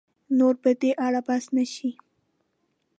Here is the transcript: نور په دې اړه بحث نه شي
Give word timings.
نور 0.37 0.55
په 0.63 0.69
دې 0.81 0.91
اړه 1.05 1.19
بحث 1.27 1.45
نه 1.55 1.65
شي 1.73 1.91